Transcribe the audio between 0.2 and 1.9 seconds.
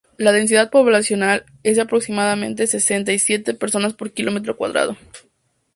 densidad poblacional es de